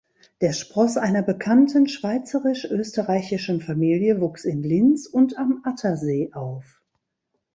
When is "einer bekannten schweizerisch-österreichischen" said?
0.97-3.61